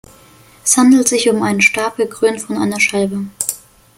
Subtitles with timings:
[0.65, 3.27] Es handelt sich um einen Stab, gekrönt von einer Scheibe.